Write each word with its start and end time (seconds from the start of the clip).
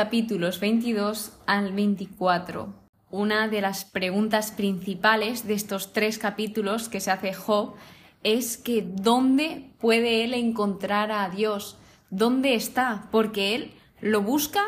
capítulos 0.00 0.60
22 0.60 1.32
al 1.44 1.74
24. 1.74 2.72
Una 3.10 3.48
de 3.48 3.60
las 3.60 3.84
preguntas 3.84 4.50
principales 4.50 5.46
de 5.46 5.52
estos 5.52 5.92
tres 5.92 6.16
capítulos 6.16 6.88
que 6.88 7.00
se 7.00 7.10
hace 7.10 7.34
Job 7.34 7.74
es 8.22 8.56
que 8.56 8.80
¿dónde 8.80 9.74
puede 9.78 10.24
él 10.24 10.32
encontrar 10.32 11.12
a 11.12 11.28
Dios? 11.28 11.76
¿Dónde 12.08 12.54
está? 12.54 13.08
Porque 13.10 13.54
él 13.54 13.72
lo 14.00 14.22
busca 14.22 14.62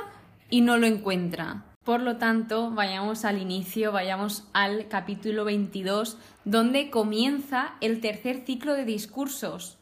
y 0.51 0.61
no 0.61 0.77
lo 0.77 0.87
encuentra. 0.87 1.65
Por 1.83 2.03
lo 2.03 2.19
tanto, 2.19 2.71
vayamos 2.71 3.25
al 3.25 3.41
inicio, 3.41 3.91
vayamos 3.91 4.45
al 4.53 4.87
capítulo 4.89 5.47
22, 5.47 6.19
donde 6.45 6.91
comienza 6.91 7.77
el 7.81 8.03
tercer 8.03 8.43
ciclo 8.45 8.75
de 8.75 8.85
discursos. 8.85 9.79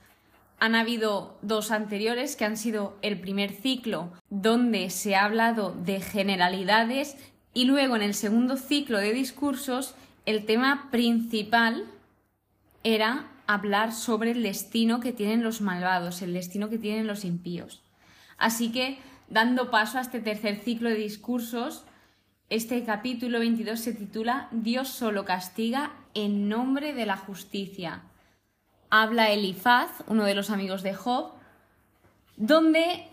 Han 0.61 0.75
habido 0.75 1.39
dos 1.43 1.71
anteriores 1.71 2.37
que 2.37 2.45
han 2.45 2.57
sido 2.57 2.97
el 3.03 3.19
primer 3.21 3.51
ciclo, 3.51 4.13
donde 4.29 4.91
se 4.91 5.17
ha 5.17 5.25
hablado 5.25 5.73
de 5.73 6.01
generalidades, 6.01 7.17
y 7.55 7.65
luego 7.65 7.97
en 7.97 8.03
el 8.03 8.15
segundo 8.15 8.57
ciclo 8.57 8.99
de 8.99 9.13
discursos, 9.13 9.95
el 10.27 10.45
tema 10.45 10.89
principal 10.91 11.87
era 12.85 13.27
hablar 13.47 13.93
sobre 13.93 14.31
el 14.31 14.43
destino 14.43 15.01
que 15.01 15.13
tienen 15.13 15.43
los 15.43 15.61
malvados, 15.61 16.23
el 16.23 16.35
destino 16.35 16.69
que 16.69 16.79
tienen 16.79 17.07
los 17.07 17.25
impíos. 17.25 17.83
Así 18.37 18.71
que, 18.71 18.99
dando 19.29 19.71
paso 19.71 19.99
a 19.99 20.03
este 20.03 20.21
tercer 20.21 20.57
ciclo 20.57 20.89
de 20.89 20.97
discursos, 20.97 21.85
este 22.51 22.85
capítulo 22.85 23.39
22 23.39 23.81
se 23.81 23.93
titula 23.93 24.49
Dios 24.51 24.89
solo 24.89 25.25
castiga 25.25 25.93
en 26.15 26.49
nombre 26.49 26.93
de 26.93 27.07
la 27.07 27.17
justicia. 27.17 28.03
Habla 28.91 29.31
Elifaz, 29.31 29.91
uno 30.07 30.25
de 30.25 30.35
los 30.35 30.51
amigos 30.51 30.83
de 30.83 30.95
Job, 30.95 31.33
donde 32.37 33.07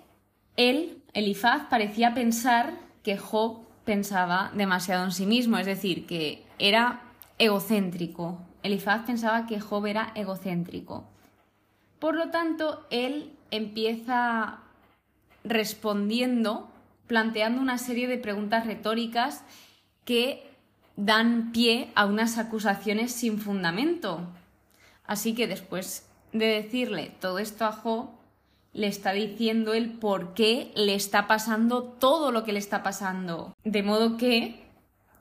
él, 0.56 1.02
Elifaz, 1.14 1.68
parecía 1.70 2.14
pensar 2.14 2.74
que 3.04 3.18
Job 3.18 3.60
pensaba 3.86 4.52
demasiado 4.56 5.06
en 5.06 5.12
sí 5.12 5.26
mismo, 5.26 5.58
es 5.58 5.66
decir, 5.66 6.08
que 6.08 6.44
era 6.60 7.02
egocéntrico. 7.38 8.40
Elifaz 8.64 9.06
pensaba 9.06 9.46
que 9.46 9.60
Job 9.60 9.86
era 9.86 10.12
egocéntrico. 10.16 11.06
Por 12.00 12.16
lo 12.16 12.30
tanto, 12.30 12.86
él 12.90 13.34
empieza 13.52 14.60
respondiendo 15.44 16.70
planteando 17.08 17.62
una 17.62 17.78
serie 17.78 18.08
de 18.08 18.18
preguntas 18.18 18.66
retóricas 18.66 19.44
que 20.06 20.52
dan 20.98 21.52
pie 21.52 21.90
a 21.96 22.06
unas 22.06 22.38
acusaciones 22.38 23.12
sin 23.14 23.40
fundamento. 23.40 24.22
Así 25.08 25.34
que 25.34 25.48
después 25.48 26.08
de 26.34 26.46
decirle 26.48 27.12
todo 27.20 27.40
esto 27.40 27.66
a 27.66 27.72
Job, 27.72 28.10
le 28.74 28.88
está 28.88 29.14
diciendo 29.14 29.74
el 29.74 29.90
por 29.92 30.36
qué 30.36 30.72
le 30.76 30.94
está 30.94 31.26
pasando 31.26 31.84
todo 31.84 32.32
lo 32.32 32.44
que 32.44 32.54
le 32.54 32.60
está 32.60 32.84
pasando. 32.84 33.56
De 33.64 33.82
modo 33.82 34.18
que, 34.18 34.64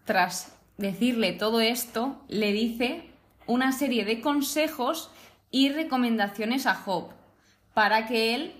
tras 0.05 0.55
decirle 0.77 1.33
todo 1.33 1.61
esto, 1.61 2.20
le 2.28 2.53
dice 2.53 3.09
una 3.47 3.73
serie 3.73 4.05
de 4.05 4.20
consejos 4.20 5.11
y 5.51 5.70
recomendaciones 5.70 6.67
a 6.67 6.75
Job 6.75 7.09
para 7.73 8.06
que 8.06 8.34
él 8.34 8.55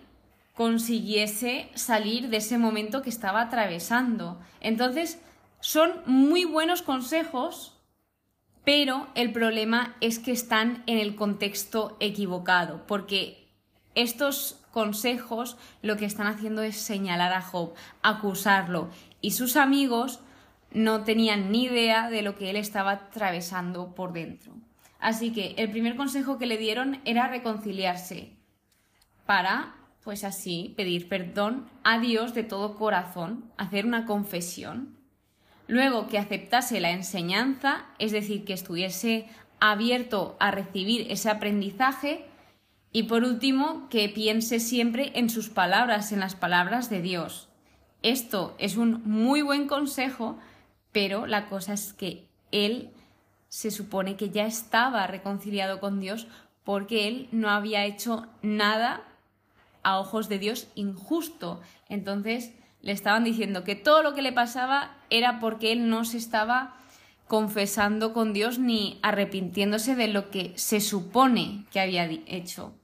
consiguiese 0.55 1.69
salir 1.75 2.31
de 2.31 2.39
ese 2.39 2.57
momento 2.57 3.03
que 3.03 3.11
estaba 3.11 3.43
atravesando. 3.43 4.41
Entonces, 4.61 5.21
son 5.61 5.91
muy 6.07 6.45
buenos 6.45 6.81
consejos, 6.81 7.76
pero 8.67 9.07
el 9.15 9.31
problema 9.31 9.95
es 10.01 10.19
que 10.19 10.33
están 10.33 10.83
en 10.89 10.99
el 10.99 11.15
contexto 11.15 11.97
equivocado, 12.01 12.85
porque 12.89 13.47
estos 13.95 14.61
consejos 14.73 15.57
lo 15.83 15.97
que 15.97 16.05
están 16.05 16.27
haciendo 16.27 16.63
es 16.63 16.77
señalar 16.77 17.33
a 17.33 17.43
Job, 17.43 17.75
acusarlo, 18.03 18.91
y 19.21 19.31
sus 19.31 19.57
amigos 19.57 20.19
no 20.73 21.05
tenían 21.05 21.53
ni 21.53 21.67
idea 21.67 22.11
de 22.11 22.23
lo 22.23 22.35
que 22.35 22.51
él 22.51 22.57
estaba 22.57 22.91
atravesando 22.91 23.95
por 23.95 24.13
dentro. 24.13 24.53
Así 24.99 25.33
que 25.33 25.55
el 25.59 25.71
primer 25.71 25.95
consejo 25.95 26.37
que 26.37 26.47
le 26.47 26.59
dieron 26.59 27.01
era 27.05 27.29
reconciliarse 27.29 28.33
para 29.27 29.77
pues 30.03 30.25
así 30.25 30.75
pedir 30.77 31.09
perdón 31.09 31.71
a 31.85 32.01
Dios 32.01 32.35
de 32.35 32.43
todo 32.43 32.75
corazón, 32.75 33.45
hacer 33.59 33.87
una 33.87 34.07
confesión. 34.07 34.96
Luego 35.69 36.07
que 36.07 36.19
aceptase 36.19 36.81
la 36.81 36.91
enseñanza, 36.91 37.87
es 37.99 38.13
decir, 38.13 38.45
que 38.45 38.53
estuviese 38.53 39.27
abierto 39.61 40.37
a 40.39 40.51
recibir 40.51 41.07
ese 41.11 41.31
aprendizaje. 41.31 42.25
Y 42.93 43.05
por 43.05 43.25
último, 43.25 43.89
que 43.91 44.09
piense 44.09 44.61
siempre 44.61 45.13
en 45.15 45.29
sus 45.29 45.49
palabras, 45.49 46.13
en 46.13 46.21
las 46.21 46.35
palabras 46.35 46.89
de 46.89 47.03
Dios. 47.03 47.49
Esto 48.03 48.55
es 48.59 48.77
un 48.77 49.03
muy 49.05 49.43
buen 49.43 49.67
consejo, 49.67 50.39
pero 50.93 51.27
la 51.27 51.49
cosa 51.49 51.73
es 51.73 51.93
que 51.93 52.29
él 52.53 52.91
se 53.49 53.71
supone 53.71 54.17
que 54.17 54.31
ya 54.31 54.47
estaba 54.47 55.07
reconciliado 55.07 55.81
con 55.81 56.01
Dios 56.01 56.27
porque 56.65 57.09
él 57.09 57.29
no 57.33 57.51
había 57.51 57.85
hecho 57.85 58.27
nada 58.43 59.03
a 59.83 59.99
ojos 59.99 60.29
de 60.29 60.39
Dios 60.39 60.69
injusto. 60.75 61.61
Entonces 61.89 62.53
le 62.87 62.93
estaban 62.93 63.25
diciendo 63.25 63.65
que 63.65 63.75
todo 63.75 64.05
lo 64.05 64.15
que 64.15 64.23
le 64.23 64.33
pasaba 64.33 64.97
era 65.11 65.41
porque 65.41 65.73
él 65.73 65.91
no 65.91 66.05
se 66.05 66.19
estaba 66.19 66.77
confesando 67.27 68.13
con 68.13 68.33
Dios 68.33 68.61
ni 68.61 69.01
arrepintiéndose 69.03 69.97
de 69.97 70.07
lo 70.07 70.31
que 70.31 70.53
se 70.55 70.81
supone 70.81 71.65
que 71.73 71.81
había 71.81 72.05
hecho. 72.05 72.77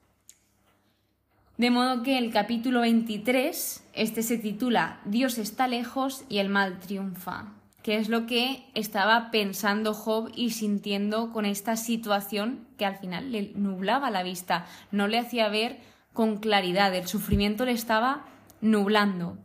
De 1.57 1.71
modo 1.71 2.03
que 2.03 2.19
el 2.19 2.33
capítulo 2.33 2.81
23, 2.81 3.85
este 3.93 4.25
se 4.25 4.39
titula 4.39 5.01
Dios 5.05 5.39
está 5.39 5.69
lejos 5.69 6.25
y 6.29 6.39
el 6.39 6.49
mal 6.49 6.81
triunfa, 6.81 7.53
que 7.85 7.95
es 7.95 8.09
lo 8.09 8.27
que 8.27 8.67
estaba 8.75 9.31
pensando 9.31 9.95
Job 9.95 10.33
y 10.35 10.51
sintiendo 10.51 11.31
con 11.31 11.45
esta 11.45 11.77
situación 11.77 12.67
que 12.77 12.87
al 12.87 12.97
final 12.97 13.31
le 13.31 13.53
nublaba 13.55 14.11
la 14.11 14.25
vista, 14.25 14.67
no 14.91 15.07
le 15.07 15.21
hacía 15.21 15.49
ver 15.49 15.79
con 16.13 16.39
claridad, 16.39 16.93
el 16.93 17.07
sufrimiento 17.07 17.65
le 17.65 17.71
estaba 17.71 18.25
nublando. 18.61 19.39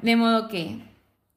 De 0.00 0.16
modo 0.16 0.48
que 0.48 0.82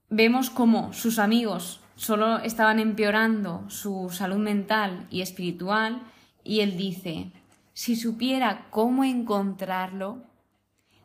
vemos 0.09 0.49
cómo 0.49 0.93
sus 0.93 1.19
amigos 1.19 1.81
solo 1.95 2.39
estaban 2.39 2.79
empeorando 2.79 3.69
su 3.69 4.09
salud 4.11 4.37
mental 4.37 5.07
y 5.09 5.21
espiritual 5.21 6.01
y 6.43 6.61
él 6.61 6.77
dice, 6.77 7.31
si 7.73 7.95
supiera 7.95 8.67
cómo 8.69 9.03
encontrarlo, 9.03 10.23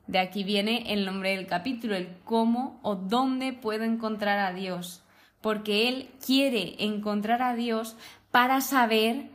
de 0.06 0.18
aquí 0.18 0.44
viene 0.44 0.92
el 0.92 1.04
nombre 1.04 1.36
del 1.36 1.46
capítulo, 1.46 1.94
el 1.94 2.08
cómo 2.24 2.80
o 2.82 2.96
dónde 2.96 3.52
puedo 3.52 3.84
encontrar 3.84 4.38
a 4.38 4.52
Dios, 4.52 5.02
porque 5.40 5.88
él 5.88 6.10
quiere 6.24 6.76
encontrar 6.84 7.42
a 7.42 7.54
Dios 7.54 7.96
para 8.30 8.60
saber 8.60 9.30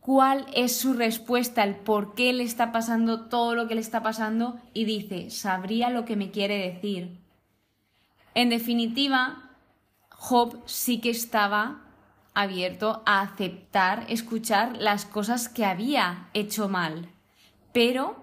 cuál 0.00 0.46
es 0.54 0.76
su 0.76 0.94
respuesta, 0.94 1.64
el 1.64 1.74
por 1.74 2.14
qué 2.14 2.32
le 2.32 2.44
está 2.44 2.72
pasando 2.72 3.26
todo 3.26 3.54
lo 3.54 3.68
que 3.68 3.74
le 3.74 3.80
está 3.80 4.02
pasando 4.02 4.58
y 4.72 4.84
dice, 4.84 5.30
sabría 5.30 5.90
lo 5.90 6.04
que 6.04 6.16
me 6.16 6.30
quiere 6.30 6.58
decir. 6.58 7.25
En 8.36 8.50
definitiva, 8.50 9.48
Job 10.10 10.60
sí 10.66 11.00
que 11.00 11.08
estaba 11.08 11.80
abierto 12.34 13.02
a 13.06 13.22
aceptar, 13.22 14.04
escuchar 14.10 14.76
las 14.76 15.06
cosas 15.06 15.48
que 15.48 15.64
había 15.64 16.28
hecho 16.34 16.68
mal, 16.68 17.08
pero 17.72 18.14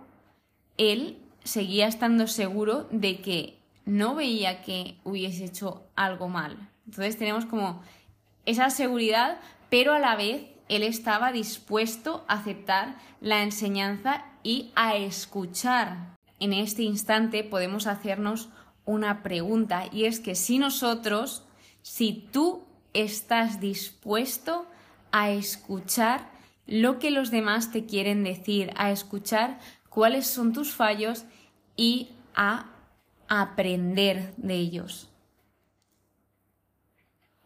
él 0.77 1.17
seguía 1.43 1.87
estando 1.87 2.27
seguro 2.27 2.87
de 2.91 3.21
que 3.21 3.57
no 3.85 4.13
veía 4.13 4.61
que 4.61 4.99
hubiese 5.03 5.45
hecho 5.45 5.81
algo 5.95 6.29
mal. 6.29 6.69
Entonces 6.85 7.17
tenemos 7.17 7.47
como 7.47 7.81
esa 8.45 8.69
seguridad, 8.69 9.39
pero 9.71 9.93
a 9.93 9.99
la 9.99 10.15
vez 10.15 10.45
él 10.69 10.83
estaba 10.83 11.31
dispuesto 11.31 12.23
a 12.27 12.35
aceptar 12.35 12.97
la 13.19 13.41
enseñanza 13.41 14.25
y 14.43 14.71
a 14.75 14.95
escuchar. 14.95 16.13
En 16.39 16.53
este 16.53 16.83
instante 16.83 17.43
podemos 17.43 17.87
hacernos 17.87 18.49
una 18.85 19.23
pregunta 19.23 19.85
y 19.91 20.05
es 20.05 20.19
que 20.19 20.35
si 20.35 20.59
nosotros, 20.59 21.45
si 21.81 22.27
tú 22.31 22.63
estás 22.93 23.59
dispuesto 23.59 24.65
a 25.11 25.31
escuchar 25.31 26.31
lo 26.65 26.99
que 26.99 27.11
los 27.11 27.31
demás 27.31 27.71
te 27.71 27.85
quieren 27.85 28.23
decir, 28.23 28.71
a 28.75 28.91
escuchar 28.91 29.59
cuáles 29.89 30.27
son 30.27 30.53
tus 30.53 30.71
fallos 30.71 31.25
y 31.75 32.09
a 32.35 32.69
aprender 33.27 34.33
de 34.37 34.55
ellos. 34.55 35.09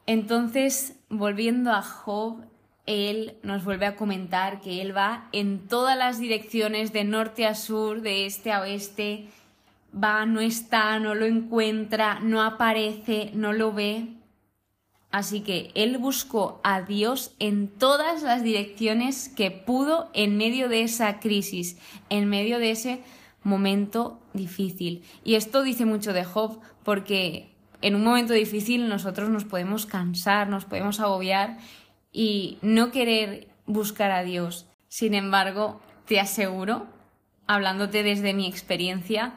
Entonces, 0.06 0.96
volviendo 1.10 1.72
a 1.72 1.82
Job, 1.82 2.46
él 2.86 3.38
nos 3.44 3.66
vuelve 3.66 3.86
a 3.86 3.98
comentar 3.98 4.62
que 4.62 4.82
él 4.82 4.96
va 4.96 5.28
en 5.34 5.68
todas 5.68 5.98
las 5.98 6.20
direcciones 6.20 6.94
de 6.94 7.04
norte 7.04 7.46
a 7.46 7.56
sur, 7.56 8.02
de 8.02 8.26
este 8.26 8.54
a 8.54 8.62
oeste, 8.62 9.28
va, 9.94 10.26
no 10.26 10.40
está, 10.42 11.00
no 11.00 11.16
lo 11.16 11.26
encuentra, 11.26 12.20
no 12.20 12.42
aparece, 12.42 13.32
no 13.34 13.54
lo 13.54 13.74
ve. 13.74 14.14
Así 15.10 15.42
que 15.42 15.72
él 15.74 15.98
buscó 15.98 16.60
a 16.64 16.82
Dios 16.82 17.36
en 17.40 17.70
todas 17.70 18.24
las 18.24 18.44
direcciones 18.44 19.30
que 19.30 19.52
pudo 19.52 20.10
en 20.14 20.38
medio 20.38 20.70
de 20.70 20.84
esa 20.84 21.20
crisis, 21.20 21.78
en 22.10 22.28
medio 22.28 22.60
de 22.60 22.72
ese 22.72 23.02
momento 23.44 24.20
difícil. 24.34 25.04
Y 25.24 25.36
esto 25.36 25.64
dice 25.64 25.86
mucho 25.86 26.12
de 26.14 26.26
Job, 26.26 26.60
porque 26.84 27.50
en 27.82 27.96
un 27.96 28.04
momento 28.04 28.34
difícil 28.34 28.90
nosotros 28.90 29.30
nos 29.30 29.46
podemos 29.46 29.86
cansar, 29.86 30.50
nos 30.50 30.66
podemos 30.66 31.00
agobiar 31.00 31.58
y 32.12 32.58
no 32.62 32.92
querer 32.92 33.48
buscar 33.66 34.12
a 34.12 34.24
Dios. 34.24 34.68
Sin 34.90 35.14
embargo, 35.14 35.80
te 36.06 36.20
aseguro, 36.20 36.88
hablándote 37.48 38.04
desde 38.04 38.34
mi 38.34 38.48
experiencia, 38.48 39.34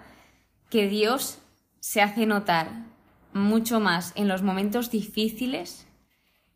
que 0.71 0.89
Dios 0.89 1.39
se 1.81 2.01
hace 2.01 2.25
notar 2.27 2.87
mucho 3.33 3.81
más 3.81 4.13
en 4.15 4.29
los 4.29 4.43
momentos 4.43 4.91
difíciles 4.91 5.87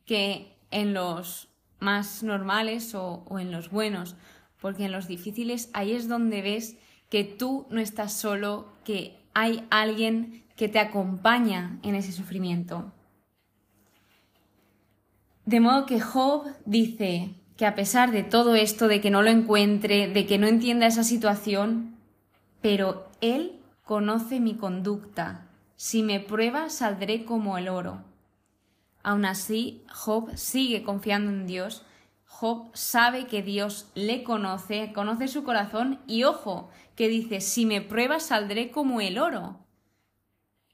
que 0.07 0.57
en 0.71 0.95
los 0.95 1.49
más 1.81 2.23
normales 2.23 2.95
o, 2.95 3.25
en 3.39 3.51
los 3.51 3.71
buenos, 3.71 4.17
porque 4.61 4.87
en 4.87 4.93
los 4.93 5.09
difíciles 5.09 5.69
ahí 5.73 5.93
es 5.93 6.09
donde 6.09 6.43
ves 6.43 6.77
que 7.11 7.25
tú 7.25 7.67
no 7.71 7.81
estás 7.81 8.13
solo, 8.13 8.73
que 8.85 9.19
hay 9.35 9.67
alguien 9.71 10.45
que 10.57 10.69
te 10.69 10.79
acompaña 10.79 11.79
en 11.83 11.95
ese 11.95 12.13
sufrimiento. 12.13 12.93
De 15.45 15.61
modo 15.61 15.85
que 15.85 16.01
Job 16.01 16.47
dice 16.65 17.35
que 17.57 17.67
a 17.67 17.75
pesar 17.75 18.13
de 18.13 18.23
todo 18.23 18.55
esto, 18.55 18.89
de 18.89 19.01
que 19.01 19.11
no 19.11 19.23
lo 19.23 19.31
encuentre, 19.31 20.09
de 20.09 20.27
que 20.27 20.39
no 20.39 20.47
entienda 20.47 20.87
esa 20.87 21.05
situación, 21.05 21.97
pero 22.63 23.09
él 23.21 23.61
conoce 23.85 24.41
mi 24.41 24.55
conducta. 24.55 25.47
Si 25.77 26.03
me 26.03 26.21
prueba, 26.21 26.71
saldré 26.71 27.25
como 27.25 27.59
el 27.59 27.69
oro. 27.69 28.03
Aún 29.03 29.27
así, 29.27 29.85
Job 29.93 30.35
sigue 30.37 30.83
confiando 30.83 31.31
en 31.31 31.47
Dios. 31.47 31.85
Job 32.27 32.71
sabe 32.73 33.27
que 33.27 33.43
Dios 33.43 33.91
le 33.95 34.25
conoce, 34.25 34.93
conoce 34.95 35.29
su 35.29 35.45
corazón 35.45 36.01
y 36.07 36.25
ojo, 36.25 36.71
que 36.97 37.09
dice, 37.09 37.41
si 37.41 37.67
me 37.67 37.81
prueba, 37.81 38.19
saldré 38.19 38.71
como 38.71 39.01
el 39.01 39.19
oro. 39.19 39.61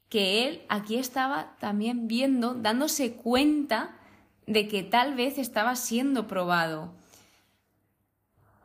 Que 0.08 0.46
él 0.46 0.62
aquí 0.68 0.96
estaba 0.96 1.56
también 1.58 2.08
viendo, 2.08 2.54
dándose 2.54 3.14
cuenta 3.14 3.96
de 4.46 4.68
que 4.68 4.82
tal 4.82 5.14
vez 5.14 5.38
estaba 5.38 5.76
siendo 5.76 6.26
probado. 6.26 6.92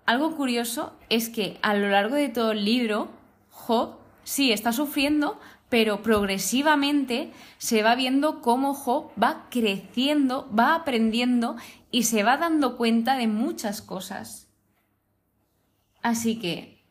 Algo 0.06 0.36
curioso 0.36 0.94
es 1.10 1.30
que 1.30 1.58
a 1.64 1.74
lo 1.74 1.90
largo 1.90 2.16
de 2.16 2.30
todo 2.30 2.52
el 2.52 2.64
libro, 2.64 3.10
Job 3.50 4.05
sí 4.26 4.52
está 4.52 4.74
sufriendo, 4.74 5.40
pero 5.70 6.02
progresivamente 6.02 7.32
se 7.58 7.82
va 7.82 7.96
viendo 7.96 8.42
cómo 8.42 8.74
Job 8.74 9.12
va 9.22 9.48
creciendo, 9.50 10.50
va 10.58 10.76
aprendiendo 10.76 11.56
y 11.92 12.04
se 12.04 12.24
va 12.24 12.36
dando 12.36 12.76
cuenta 12.76 13.16
de 13.16 13.28
muchas 13.28 13.82
cosas. 13.82 14.50
Así 16.02 16.38
que 16.38 16.84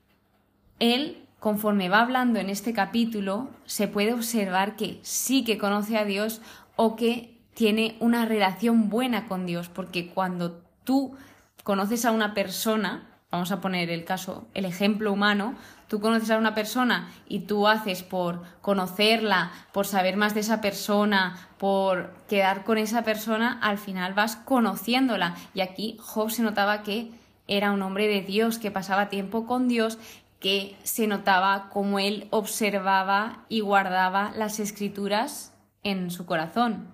él, 0.79 1.29
conforme 1.39 1.89
va 1.89 2.01
hablando 2.01 2.41
en 2.41 2.51
este 2.51 2.73
capítulo, 2.73 3.51
se 3.65 3.87
puede 3.87 4.13
observar 4.13 4.77
que 4.77 4.99
sí 5.03 5.45
que 5.45 5.59
conoce 5.59 5.99
a 5.99 6.05
Dios 6.05 6.41
o 6.77 6.97
que 6.97 7.41
tiene 7.55 7.97
una 8.01 8.25
relación 8.25 8.89
buena 8.89 9.29
con 9.29 9.47
Dios, 9.47 9.69
porque 9.69 10.09
cuando 10.09 10.63
tú 10.83 11.17
conoces 11.63 12.05
a 12.05 12.11
una 12.11 12.35
persona, 12.35 13.21
vamos 13.31 13.53
a 13.53 13.61
poner 13.61 13.91
el 13.91 14.05
caso, 14.05 14.49
el 14.55 14.65
ejemplo 14.65 15.13
humano, 15.13 15.55
tú 15.95 16.01
conoces 16.01 16.33
a 16.33 16.39
una 16.39 16.57
persona 16.57 17.09
y 17.29 17.41
tú 17.41 17.69
haces 17.69 18.03
por 18.03 18.43
conocerla, 18.61 19.53
por 19.71 19.87
saber 19.87 20.17
más 20.17 20.35
de 20.35 20.41
esa 20.41 20.61
persona, 20.61 21.49
por 21.57 22.11
quedar 22.29 22.65
con 22.65 22.79
esa 22.79 23.05
persona, 23.05 23.61
al 23.63 23.79
final 23.79 24.13
vas 24.13 24.35
conociéndola. 24.35 25.37
Y 25.55 25.61
aquí 25.61 25.97
Job 26.01 26.33
se 26.33 26.43
notaba 26.43 26.83
que 26.83 27.13
era 27.47 27.71
un 27.71 27.83
hombre 27.83 28.09
de 28.09 28.23
Dios, 28.23 28.59
que 28.59 28.73
pasaba 28.73 29.09
tiempo 29.09 29.47
con 29.47 29.69
Dios, 29.69 29.99
que 30.41 30.77
se 30.83 31.07
notaba 31.07 31.69
como 31.71 32.01
él 32.01 32.27
observaba 32.31 33.45
y 33.49 33.61
guardaba 33.61 34.33
las 34.37 34.59
escrituras 34.59 35.55
en 35.85 36.11
su 36.11 36.27
corazón 36.27 36.89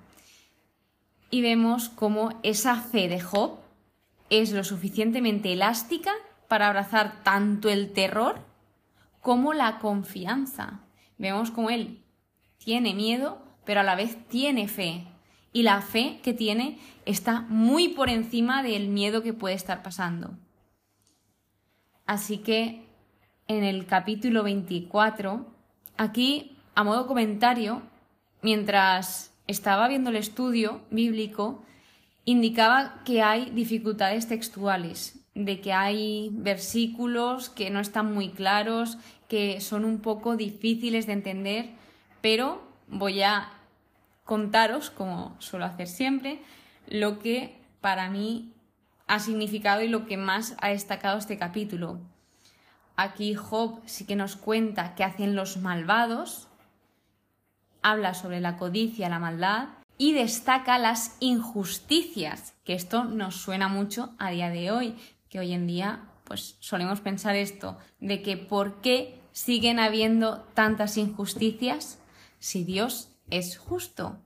y 1.30 1.40
vemos 1.40 1.88
cómo 1.88 2.38
esa 2.42 2.76
fe 2.76 3.08
de 3.08 3.20
Job 3.20 3.60
es 4.28 4.52
lo 4.52 4.62
suficientemente 4.62 5.54
elástica 5.54 6.12
para 6.48 6.66
abrazar 6.66 7.22
tanto 7.22 7.70
el 7.70 7.92
terror 7.92 8.49
como 9.20 9.52
la 9.52 9.78
confianza. 9.78 10.80
Vemos 11.18 11.50
cómo 11.50 11.70
él 11.70 12.02
tiene 12.58 12.94
miedo, 12.94 13.42
pero 13.64 13.80
a 13.80 13.84
la 13.84 13.94
vez 13.94 14.16
tiene 14.28 14.68
fe. 14.68 15.06
Y 15.52 15.62
la 15.62 15.80
fe 15.82 16.20
que 16.22 16.32
tiene 16.32 16.78
está 17.06 17.40
muy 17.42 17.88
por 17.88 18.08
encima 18.08 18.62
del 18.62 18.88
miedo 18.88 19.22
que 19.22 19.32
puede 19.32 19.54
estar 19.54 19.82
pasando. 19.82 20.30
Así 22.06 22.38
que 22.38 22.84
en 23.48 23.64
el 23.64 23.86
capítulo 23.86 24.42
24, 24.42 25.46
aquí, 25.96 26.56
a 26.74 26.84
modo 26.84 27.06
comentario, 27.06 27.82
mientras 28.42 29.32
estaba 29.46 29.88
viendo 29.88 30.10
el 30.10 30.16
estudio 30.16 30.82
bíblico, 30.90 31.64
indicaba 32.24 33.02
que 33.04 33.22
hay 33.22 33.50
dificultades 33.50 34.28
textuales, 34.28 35.19
de 35.34 35.60
que 35.60 35.72
hay 35.72 36.30
versículos 36.32 37.48
que 37.48 37.70
no 37.70 37.80
están 37.80 38.12
muy 38.12 38.30
claros, 38.30 38.98
que 39.28 39.60
son 39.60 39.84
un 39.84 40.00
poco 40.00 40.36
difíciles 40.36 41.06
de 41.06 41.12
entender, 41.12 41.70
pero 42.20 42.62
voy 42.88 43.22
a 43.22 43.52
contaros, 44.24 44.90
como 44.90 45.36
suelo 45.38 45.64
hacer 45.64 45.86
siempre, 45.86 46.42
lo 46.86 47.18
que 47.18 47.60
para 47.80 48.10
mí 48.10 48.52
ha 49.06 49.18
significado 49.18 49.82
y 49.82 49.88
lo 49.88 50.06
que 50.06 50.16
más 50.16 50.56
ha 50.60 50.68
destacado 50.68 51.18
este 51.18 51.38
capítulo. 51.38 51.98
Aquí 52.96 53.34
Job 53.34 53.80
sí 53.86 54.04
que 54.06 54.16
nos 54.16 54.36
cuenta 54.36 54.94
qué 54.94 55.04
hacen 55.04 55.34
los 55.34 55.56
malvados, 55.56 56.48
habla 57.82 58.14
sobre 58.14 58.40
la 58.40 58.56
codicia, 58.56 59.08
la 59.08 59.18
maldad 59.18 59.68
y 59.96 60.12
destaca 60.12 60.78
las 60.78 61.16
injusticias, 61.20 62.54
que 62.64 62.74
esto 62.74 63.04
nos 63.04 63.36
suena 63.36 63.68
mucho 63.68 64.14
a 64.18 64.30
día 64.30 64.50
de 64.50 64.70
hoy, 64.70 64.96
que 65.30 65.38
hoy 65.38 65.52
en 65.52 65.66
día 65.66 66.10
pues 66.24 66.56
solemos 66.60 67.00
pensar 67.00 67.34
esto, 67.34 67.78
de 67.98 68.22
que 68.22 68.36
por 68.36 68.80
qué 68.82 69.20
siguen 69.32 69.80
habiendo 69.80 70.42
tantas 70.54 70.96
injusticias 70.96 71.98
si 72.38 72.62
Dios 72.62 73.16
es 73.30 73.58
justo. 73.58 74.18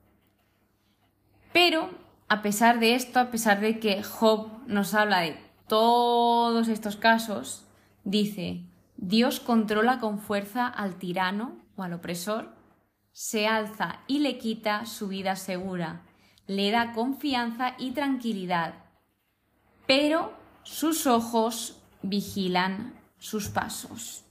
Pero 1.53 1.89
a 2.29 2.43
pesar 2.43 2.79
de 2.79 2.95
esto, 2.95 3.21
a 3.21 3.31
pesar 3.31 3.61
de 3.61 3.79
que 3.79 4.03
Job 4.03 4.49
nos 4.67 4.93
habla 4.93 5.21
de 5.21 5.39
todos 5.67 6.69
estos 6.69 6.97
casos, 6.97 7.65
dice, 8.03 8.67
Dios 8.97 9.41
controla 9.41 9.99
con 9.99 10.19
fuerza 10.19 10.67
al 10.67 10.97
tirano 10.97 11.57
o 11.77 11.85
al 11.85 11.95
opresor 11.95 12.55
se 13.13 13.47
alza 13.47 14.01
y 14.09 14.19
le 14.19 14.39
quita 14.39 14.87
su 14.87 15.09
vida 15.09 15.37
segura, 15.37 16.03
le 16.47 16.71
da 16.71 16.93
confianza 16.93 17.77
y 17.79 17.93
tranquilidad, 17.93 18.75
pero 19.87 20.44
sus 20.65 21.07
ojos 21.07 21.81
vigilan 22.03 22.95
sus 23.19 23.49
pasos. 23.49 24.25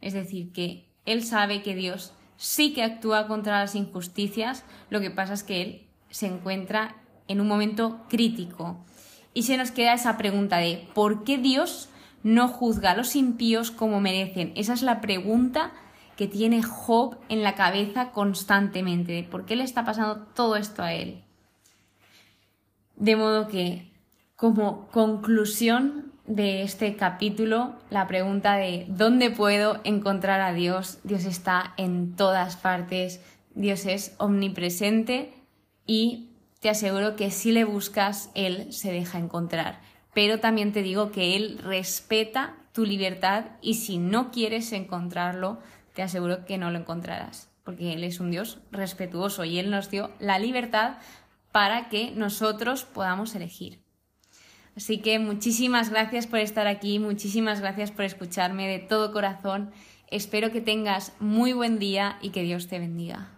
Es 0.00 0.12
decir, 0.12 0.52
que 0.52 0.88
él 1.06 1.24
sabe 1.24 1.62
que 1.62 1.74
Dios 1.74 2.12
sí 2.36 2.72
que 2.74 2.82
actúa 2.82 3.28
contra 3.28 3.60
las 3.60 3.74
injusticias, 3.74 4.64
lo 4.90 5.00
que 5.00 5.10
pasa 5.10 5.32
es 5.32 5.42
que 5.42 5.62
él 5.62 5.86
se 6.10 6.26
encuentra 6.26 6.96
en 7.28 7.40
un 7.40 7.48
momento 7.48 8.00
crítico. 8.08 8.84
Y 9.34 9.44
se 9.44 9.56
nos 9.56 9.70
queda 9.70 9.94
esa 9.94 10.18
pregunta 10.18 10.58
de 10.58 10.88
¿por 10.94 11.24
qué 11.24 11.38
Dios 11.38 11.88
no 12.22 12.48
juzga 12.48 12.90
a 12.90 12.96
los 12.96 13.16
impíos 13.16 13.70
como 13.70 14.00
merecen? 14.00 14.52
Esa 14.56 14.74
es 14.74 14.82
la 14.82 15.00
pregunta 15.00 15.72
que 16.16 16.26
tiene 16.26 16.62
Job 16.62 17.16
en 17.28 17.42
la 17.42 17.54
cabeza 17.54 18.10
constantemente, 18.10 19.26
por 19.30 19.46
qué 19.46 19.56
le 19.56 19.64
está 19.64 19.84
pasando 19.84 20.26
todo 20.34 20.56
esto 20.56 20.82
a 20.82 20.92
él. 20.92 21.24
De 22.96 23.16
modo 23.16 23.48
que, 23.48 23.91
como 24.42 24.88
conclusión 24.88 26.10
de 26.26 26.64
este 26.64 26.96
capítulo, 26.96 27.76
la 27.90 28.08
pregunta 28.08 28.56
de 28.56 28.86
¿dónde 28.88 29.30
puedo 29.30 29.80
encontrar 29.84 30.40
a 30.40 30.52
Dios? 30.52 30.98
Dios 31.04 31.26
está 31.26 31.74
en 31.76 32.16
todas 32.16 32.56
partes, 32.56 33.20
Dios 33.54 33.86
es 33.86 34.16
omnipresente 34.18 35.32
y 35.86 36.30
te 36.58 36.70
aseguro 36.70 37.14
que 37.14 37.30
si 37.30 37.52
le 37.52 37.62
buscas, 37.62 38.32
Él 38.34 38.72
se 38.72 38.90
deja 38.90 39.20
encontrar. 39.20 39.80
Pero 40.12 40.40
también 40.40 40.72
te 40.72 40.82
digo 40.82 41.12
que 41.12 41.36
Él 41.36 41.60
respeta 41.62 42.56
tu 42.72 42.84
libertad 42.84 43.44
y 43.60 43.74
si 43.74 43.98
no 43.98 44.32
quieres 44.32 44.72
encontrarlo, 44.72 45.60
te 45.94 46.02
aseguro 46.02 46.46
que 46.46 46.58
no 46.58 46.72
lo 46.72 46.80
encontrarás, 46.80 47.48
porque 47.62 47.92
Él 47.92 48.02
es 48.02 48.18
un 48.18 48.32
Dios 48.32 48.58
respetuoso 48.72 49.44
y 49.44 49.60
Él 49.60 49.70
nos 49.70 49.88
dio 49.88 50.10
la 50.18 50.40
libertad 50.40 50.94
para 51.52 51.88
que 51.88 52.10
nosotros 52.10 52.82
podamos 52.82 53.36
elegir. 53.36 53.82
Así 54.76 54.98
que 54.98 55.18
muchísimas 55.18 55.90
gracias 55.90 56.26
por 56.26 56.38
estar 56.38 56.66
aquí, 56.66 56.98
muchísimas 56.98 57.60
gracias 57.60 57.90
por 57.90 58.04
escucharme 58.04 58.68
de 58.68 58.78
todo 58.78 59.12
corazón. 59.12 59.70
Espero 60.10 60.50
que 60.50 60.60
tengas 60.60 61.12
muy 61.20 61.52
buen 61.52 61.78
día 61.78 62.18
y 62.22 62.30
que 62.30 62.42
Dios 62.42 62.68
te 62.68 62.78
bendiga. 62.78 63.30